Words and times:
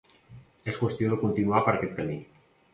És 0.73 0.79
qüestió 0.85 1.13
de 1.13 1.19
continuar 1.25 1.63
per 1.69 1.77
aquest 1.77 1.97
camí. 2.01 2.19